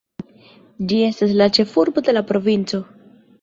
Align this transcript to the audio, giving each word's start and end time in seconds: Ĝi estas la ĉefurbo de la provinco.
Ĝi 0.91 0.97
estas 1.07 1.35
la 1.41 1.47
ĉefurbo 1.59 2.05
de 2.09 2.17
la 2.17 2.25
provinco. 2.33 2.81